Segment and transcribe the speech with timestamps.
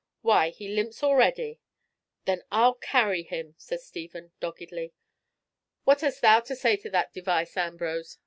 [0.23, 1.59] Why, he limps already."
[2.25, 4.93] "Then I'll carry him," said Stephen, doggedly.
[5.83, 8.17] "What hast thou to say to that device, Ambrose?"